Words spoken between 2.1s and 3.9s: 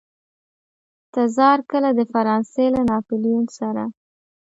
فرانسې له ناپلیون سره.